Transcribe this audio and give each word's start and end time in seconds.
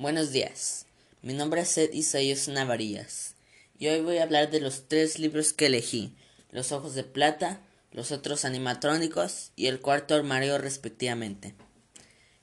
Buenos 0.00 0.32
días, 0.32 0.86
mi 1.20 1.34
nombre 1.34 1.60
es 1.60 1.68
Seth 1.68 1.94
Isaías 1.94 2.48
Navarillas 2.48 3.34
y 3.78 3.88
hoy 3.88 4.00
voy 4.00 4.16
a 4.16 4.22
hablar 4.22 4.50
de 4.50 4.58
los 4.58 4.88
tres 4.88 5.18
libros 5.18 5.52
que 5.52 5.66
elegí, 5.66 6.14
Los 6.50 6.72
Ojos 6.72 6.94
de 6.94 7.04
Plata, 7.04 7.60
Los 7.92 8.10
Otros 8.10 8.46
Animatrónicos 8.46 9.52
y 9.56 9.66
El 9.66 9.82
Cuarto 9.82 10.14
Armario 10.14 10.56
respectivamente. 10.56 11.54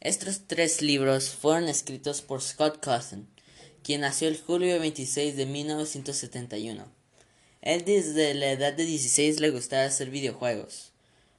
Estos 0.02 0.42
tres 0.46 0.84
libros 0.84 1.32
fueron 1.32 1.68
escritos 1.68 2.22
por 2.22 2.44
Scott 2.44 2.80
Cousin, 2.80 3.28
quien 3.82 4.02
nació 4.02 4.28
el 4.28 4.40
julio 4.40 4.80
26 4.80 5.36
de 5.36 5.48
1971. 5.48 6.86
Él 7.64 7.86
desde 7.86 8.36
la 8.36 8.52
edad 8.52 8.74
de 8.74 8.86
16 8.86 9.40
le 9.40 9.50
gustaba 9.50 9.86
hacer 9.86 10.12
videojuegos. 10.12 10.92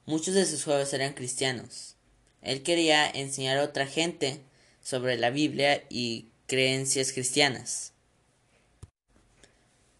Muchos 0.05 0.35
de 0.35 0.45
sus 0.45 0.65
juegos 0.65 0.91
eran 0.91 1.13
cristianos. 1.13 1.95
Él 2.41 2.61
quería 2.61 3.09
enseñar 3.09 3.57
a 3.57 3.63
otra 3.63 3.87
gente 3.87 4.41
sobre 4.89 5.17
la 5.17 5.29
Biblia 5.29 5.83
y 5.87 6.29
creencias 6.47 7.13
cristianas. 7.13 7.93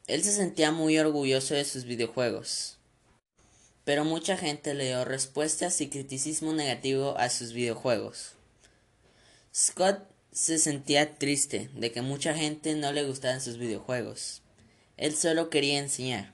Él 0.08 0.24
se 0.24 0.32
sentía 0.32 0.72
muy 0.72 0.98
orgulloso 0.98 1.54
de 1.54 1.64
sus 1.64 1.84
videojuegos, 1.84 2.80
pero 3.84 4.04
mucha 4.04 4.36
gente 4.36 4.74
le 4.74 4.88
dio 4.88 5.06
respuestas 5.06 5.80
y 5.82 5.90
criticismo 5.90 6.54
negativo 6.54 7.16
a 7.20 7.30
sus 7.30 7.54
videojuegos. 7.54 8.32
Scott 9.54 10.00
se 10.32 10.58
sentía 10.58 11.20
triste 11.20 11.70
de 11.76 11.92
que 11.92 12.02
mucha 12.02 12.34
gente 12.34 12.74
no 12.74 12.92
le 12.92 13.04
gustaran 13.04 13.42
sus 13.42 13.60
videojuegos. 13.60 14.42
Él 14.98 15.16
solo 15.16 15.52
quería 15.52 15.78
enseñar. 15.78 16.34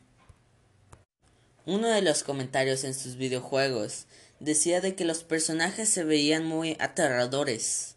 Uno 1.65 1.89
de 1.89 2.01
los 2.01 2.23
comentarios 2.23 2.85
en 2.85 2.93
sus 2.93 3.17
videojuegos 3.17 4.05
decía 4.39 4.79
de 4.79 4.95
que 4.95 5.03
los 5.03 5.25
personajes 5.25 5.89
se 5.89 6.05
veían 6.05 6.45
muy 6.45 6.77
aterradores 6.79 7.94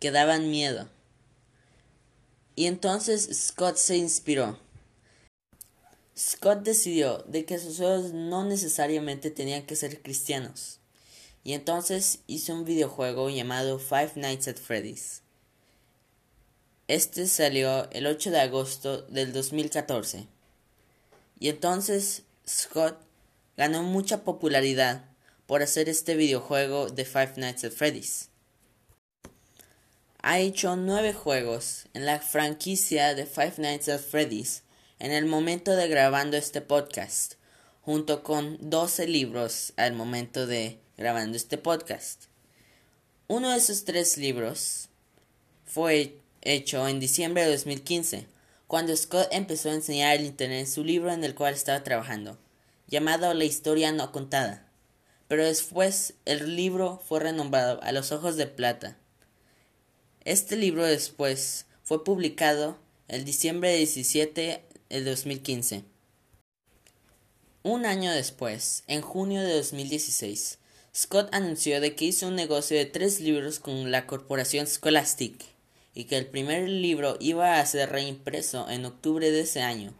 que 0.00 0.10
daban 0.10 0.50
miedo. 0.50 0.88
Y 2.54 2.66
entonces 2.66 3.28
Scott 3.32 3.76
se 3.76 3.96
inspiró. 3.96 4.58
Scott 6.16 6.64
decidió 6.64 7.18
de 7.28 7.44
que 7.44 7.58
sus 7.58 7.76
juegos 7.76 8.12
no 8.12 8.44
necesariamente 8.44 9.30
tenían 9.30 9.64
que 9.64 9.76
ser 9.76 10.02
cristianos. 10.02 10.80
Y 11.44 11.52
entonces 11.52 12.20
hizo 12.26 12.52
un 12.54 12.64
videojuego 12.64 13.30
llamado 13.30 13.78
Five 13.78 14.12
Nights 14.16 14.48
at 14.48 14.56
Freddy's. 14.56 15.22
Este 16.88 17.26
salió 17.28 17.88
el 17.92 18.06
8 18.06 18.30
de 18.32 18.40
agosto 18.40 19.02
del 19.02 19.32
2014. 19.32 20.26
Y 21.38 21.48
entonces 21.48 22.22
Scott 22.48 22.98
ganó 23.56 23.84
mucha 23.84 24.24
popularidad 24.24 25.04
por 25.46 25.62
hacer 25.62 25.88
este 25.88 26.16
videojuego 26.16 26.90
de 26.90 27.04
Five 27.04 27.34
Nights 27.36 27.64
at 27.64 27.72
Freddy's 27.72 28.30
ha 30.30 30.40
hecho 30.40 30.76
nueve 30.76 31.14
juegos 31.14 31.86
en 31.94 32.04
la 32.04 32.20
franquicia 32.20 33.14
de 33.14 33.24
Five 33.24 33.54
Nights 33.56 33.88
at 33.88 33.98
Freddy's 33.98 34.62
en 34.98 35.10
el 35.10 35.24
momento 35.24 35.74
de 35.74 35.88
grabando 35.88 36.36
este 36.36 36.60
podcast, 36.60 37.36
junto 37.80 38.22
con 38.22 38.58
12 38.60 39.06
libros 39.06 39.72
al 39.78 39.94
momento 39.94 40.46
de 40.46 40.80
grabando 40.98 41.38
este 41.38 41.56
podcast. 41.56 42.24
Uno 43.26 43.52
de 43.52 43.56
esos 43.56 43.86
tres 43.86 44.18
libros 44.18 44.90
fue 45.64 46.18
hecho 46.42 46.86
en 46.86 47.00
diciembre 47.00 47.46
de 47.46 47.52
2015, 47.52 48.26
cuando 48.66 48.94
Scott 48.94 49.28
empezó 49.30 49.70
a 49.70 49.76
enseñar 49.76 50.14
el 50.18 50.26
Internet 50.26 50.66
su 50.66 50.84
libro 50.84 51.10
en 51.10 51.24
el 51.24 51.34
cual 51.34 51.54
estaba 51.54 51.82
trabajando, 51.84 52.36
llamado 52.86 53.32
La 53.32 53.44
historia 53.44 53.92
no 53.92 54.12
contada. 54.12 54.68
Pero 55.26 55.42
después 55.42 56.12
el 56.26 56.54
libro 56.54 57.02
fue 57.08 57.20
renombrado 57.20 57.82
A 57.82 57.92
los 57.92 58.12
ojos 58.12 58.36
de 58.36 58.46
plata 58.46 58.98
este 60.30 60.56
libro 60.56 60.84
después 60.84 61.64
fue 61.82 62.04
publicado 62.04 62.76
el 63.08 63.24
diciembre 63.24 63.74
17 63.78 64.62
de 64.90 65.02
2015. 65.02 65.84
Un 67.62 67.86
año 67.86 68.12
después, 68.12 68.84
en 68.88 69.00
junio 69.00 69.40
de 69.40 69.54
2016, 69.54 70.58
Scott 70.94 71.30
anunció 71.32 71.80
de 71.80 71.94
que 71.94 72.04
hizo 72.04 72.28
un 72.28 72.36
negocio 72.36 72.76
de 72.76 72.84
tres 72.84 73.20
libros 73.20 73.58
con 73.58 73.90
la 73.90 74.06
corporación 74.06 74.66
Scholastic 74.66 75.46
y 75.94 76.04
que 76.04 76.18
el 76.18 76.26
primer 76.26 76.68
libro 76.68 77.16
iba 77.20 77.58
a 77.58 77.64
ser 77.64 77.88
reimpreso 77.88 78.68
en 78.68 78.84
octubre 78.84 79.30
de 79.30 79.40
ese 79.40 79.62
año, 79.62 79.94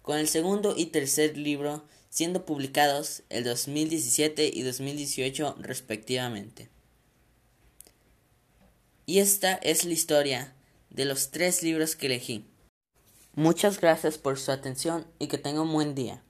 con 0.00 0.16
el 0.16 0.28
segundo 0.28 0.72
y 0.78 0.86
tercer 0.86 1.36
libro 1.36 1.84
siendo 2.08 2.46
publicados 2.46 3.22
el 3.28 3.44
2017 3.44 4.50
y 4.50 4.62
2018 4.62 5.56
respectivamente. 5.58 6.73
Y 9.06 9.20
esta 9.20 9.54
es 9.54 9.84
la 9.84 9.92
historia 9.92 10.54
de 10.90 11.04
los 11.04 11.30
tres 11.30 11.62
libros 11.62 11.94
que 11.94 12.06
elegí. 12.06 12.44
Muchas 13.34 13.80
gracias 13.80 14.18
por 14.18 14.38
su 14.38 14.50
atención 14.50 15.06
y 15.18 15.28
que 15.28 15.38
tenga 15.38 15.60
un 15.60 15.72
buen 15.72 15.94
día. 15.94 16.23